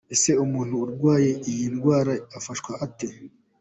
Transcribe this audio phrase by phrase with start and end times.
[0.15, 3.07] Ese umuntu urwaye iyi ndwara afashwa ate?.